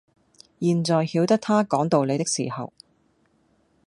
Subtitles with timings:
[0.59, 2.73] 現在曉得他講道理的時候，